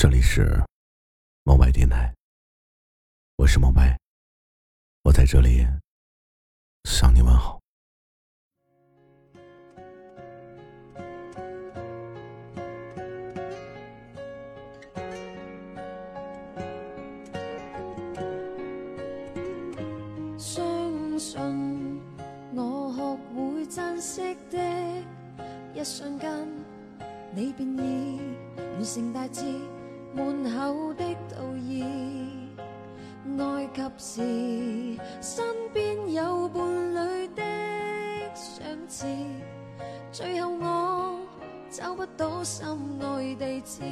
[0.00, 0.48] 这里是
[1.42, 2.14] 猫白电台，
[3.34, 3.98] 我是猫白，
[5.02, 5.66] 我在这里
[6.84, 7.58] 向你问好。
[20.38, 22.00] 相信
[22.54, 24.58] 我学会珍惜的
[25.74, 26.48] 一瞬间，
[27.34, 28.20] 你便已
[28.54, 29.42] 完成大志。
[30.14, 31.84] 门口的道义，
[33.38, 37.42] 爱及时，身边有伴侣的
[38.34, 39.06] 相似，
[40.10, 41.20] 最后我
[41.70, 42.66] 找不到心
[43.00, 43.82] 爱地址。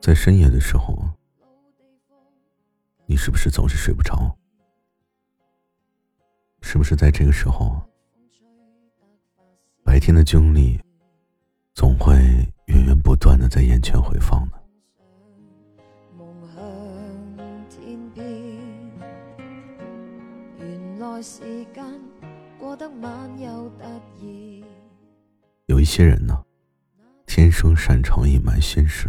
[0.00, 0.96] 在深夜的时候，
[3.04, 4.36] 你是不是总是睡不着？
[6.62, 7.82] 是不是在这个时候，
[9.84, 10.80] 白天的经历
[11.74, 12.14] 总会？
[12.66, 14.52] 源源不断的在眼前回放呢。
[25.66, 26.44] 有一些人呢，
[27.26, 29.08] 天生擅长隐瞒心事，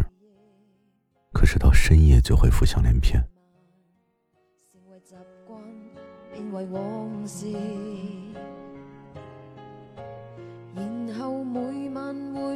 [1.32, 3.22] 可是到深夜就会浮想联翩。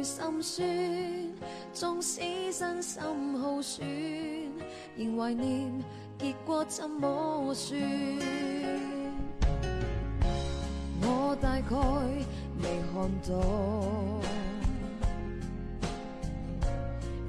[0.03, 0.67] 心酸，
[1.73, 3.01] 纵使身心
[3.39, 3.85] 耗损，
[4.97, 5.71] 仍怀念
[6.19, 7.79] 结果怎么算？
[11.01, 11.75] 我大概
[12.61, 13.31] 未看到，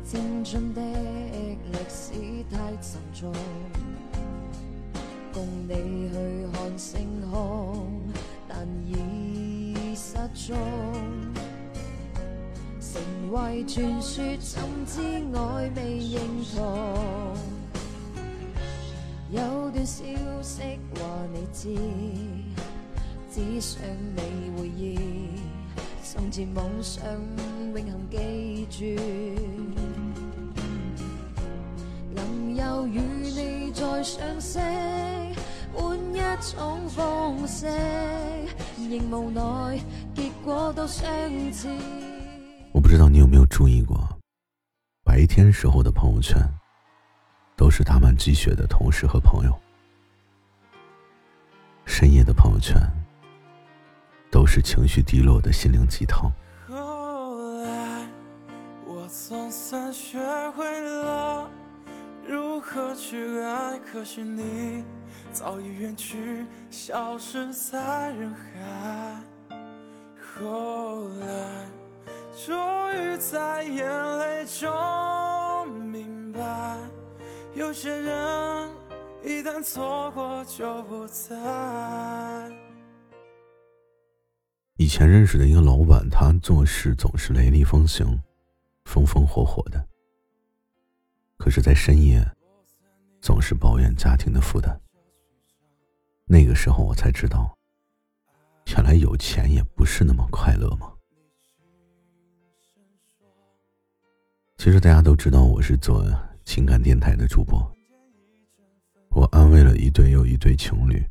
[0.04, 2.12] 青春的历史
[2.50, 3.32] 太沉重，
[5.32, 6.14] 共你去
[6.52, 7.88] 看星空，
[8.48, 10.56] 但已失踪。
[13.32, 15.00] 为传说，怎知
[15.36, 16.20] 爱未认
[16.54, 17.36] 同？
[19.30, 20.04] 有段消
[20.42, 20.62] 息
[20.94, 21.00] 话
[21.32, 21.74] 你知，
[23.32, 23.80] 只想
[24.14, 24.20] 你
[24.56, 24.98] 回忆，
[26.04, 27.02] 从前梦想
[27.74, 28.84] 永恒记住，
[32.14, 34.60] 能有与你再相识，
[35.72, 37.66] 换一种方式，
[38.78, 39.80] 仍无奈
[40.14, 41.04] 结果都相
[41.52, 41.68] 似。
[42.84, 43.98] 不知道你有没有注意过，
[45.02, 46.38] 白天时候的朋友圈，
[47.56, 49.52] 都是打满鸡血的同事和朋友；
[51.86, 52.76] 深夜的朋友圈，
[54.30, 56.30] 都是情绪低落的心灵鸡汤。
[56.68, 58.06] 后来，
[58.84, 60.18] 我总算学
[60.50, 61.50] 会了
[62.28, 64.84] 如何去爱，可惜你
[65.32, 69.22] 早已远去，消失在人海。
[70.36, 71.66] 后来。
[72.34, 76.76] 终于在眼泪中明白，
[77.54, 78.70] 有些人
[79.22, 81.32] 一旦错过就不再。
[84.76, 88.20] 以前认识的一个老板，他做事总是雷厉风行，
[88.84, 89.86] 风风火火的。
[91.36, 92.20] 可是，在深夜，
[93.20, 94.80] 总是抱怨家庭的负担。
[96.26, 97.56] 那个时候，我才知道，
[98.66, 100.90] 原来有钱也不是那么快乐吗？
[104.64, 106.02] 其实大家都知道我是做
[106.46, 107.70] 情感电台的主播，
[109.10, 111.04] 我安慰了一对又一对情侣，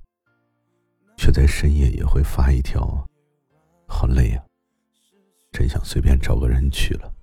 [1.17, 3.07] 却在深夜也会发一条，
[3.87, 4.43] 好累啊，
[5.51, 7.13] 真想随便找个人去了。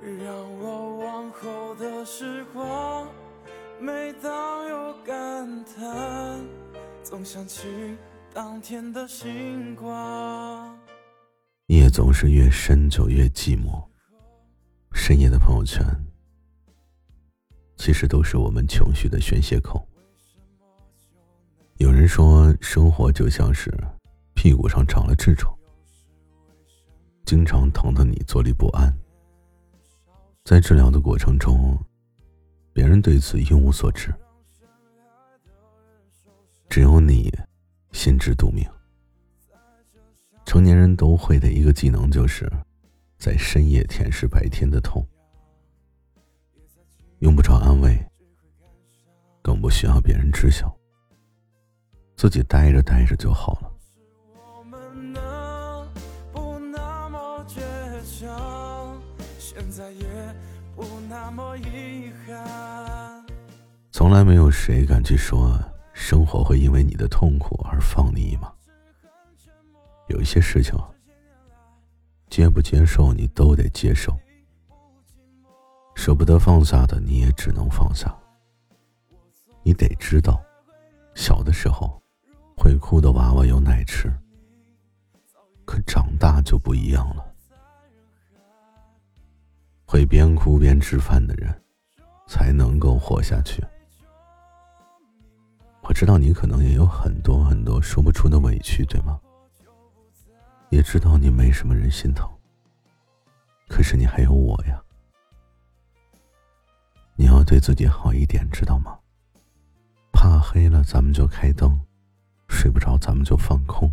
[0.00, 3.08] 让我往后的时光，
[3.80, 6.46] 每当有感叹，
[7.02, 7.66] 总想起。
[8.34, 10.78] 当天的星光，
[11.66, 13.82] 夜总是越深就越寂寞。
[14.92, 15.84] 深夜的朋友圈，
[17.76, 19.86] 其实都是我们情绪的宣泄口。
[21.78, 23.72] 有人说，生活就像是
[24.34, 25.52] 屁股上长了痔疮，
[27.24, 28.94] 经常疼得你坐立不安。
[30.44, 31.78] 在治疗的过程中，
[32.72, 34.14] 别人对此一无所知，
[36.68, 37.32] 只有你。
[37.98, 38.64] 心知肚明，
[40.46, 42.48] 成年人都会的一个技能，就是
[43.18, 45.04] 在深夜舔舐白天的痛，
[47.18, 48.00] 用不着安慰，
[49.42, 50.72] 更不需要别人知晓，
[52.14, 53.72] 自己待着待着就好了。
[63.90, 65.60] 从来没有谁敢去说。
[66.00, 68.50] 生活会因为你的痛苦而放你一马。
[70.06, 70.88] 有一些事情啊，
[72.30, 74.16] 接不接受你都得接受，
[75.96, 78.16] 舍不得放下的你也只能放下。
[79.64, 80.40] 你得知道，
[81.16, 82.00] 小的时候
[82.56, 84.08] 会哭的娃娃有奶吃，
[85.66, 87.26] 可长大就不一样了。
[89.84, 91.52] 会边哭边吃饭的人，
[92.28, 93.62] 才能够活下去。
[95.98, 99.18] 知道你可能也有很多很多说不出的委屈，对吗？
[100.68, 102.30] 也知道你没什么人心疼，
[103.66, 104.80] 可是你还有我呀。
[107.16, 108.96] 你要对自己好一点，知道吗？
[110.12, 111.76] 怕黑了，咱们就开灯；
[112.48, 113.90] 睡不着，咱们就放空；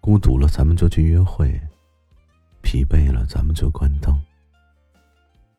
[0.00, 1.46] 孤独了，咱们就去约会；
[2.60, 4.20] 疲惫了，咱们就关灯。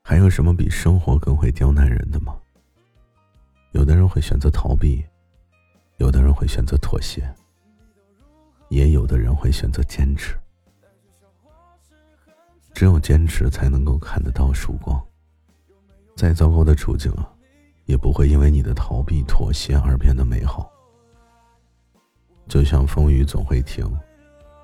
[0.04, 2.36] 还有什么比生活更会刁难人的吗？
[3.86, 5.06] 有的人会选择逃避，
[5.98, 7.32] 有的人会选择妥协，
[8.70, 10.36] 也有的人会选择坚持。
[12.74, 15.00] 只有坚持，才能够看得到曙光。
[16.16, 17.32] 再糟糕的处境啊！
[17.86, 20.68] 也不会因为你的逃避、妥协而变得美好。
[22.48, 23.86] 就像风雨总会停，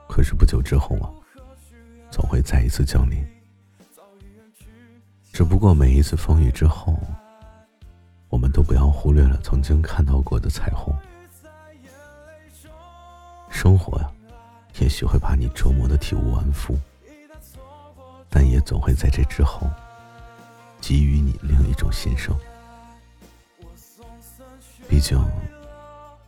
[0.09, 1.13] 可是不久之后啊，
[2.09, 3.23] 总会再一次降临。
[5.31, 7.00] 只不过每一次风雨之后，
[8.31, 10.95] 我们都不要忽略了曾经看到过的彩虹。
[13.50, 14.10] 生活呀，
[14.80, 16.75] 也许会把你折磨的体无完肤，
[18.30, 19.69] 但也总会在这之后，
[20.80, 22.33] 给予你另一种新生。
[24.88, 25.22] 毕竟，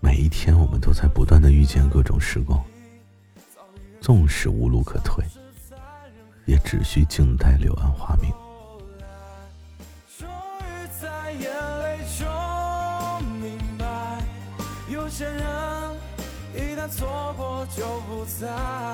[0.02, 2.62] 每一天我们都在不断的遇见各种时光，
[4.02, 5.24] 纵使无路可退，
[6.46, 8.30] 也只需静待柳暗花明。
[15.14, 15.36] 有些人
[16.56, 18.93] 一旦错过就不再。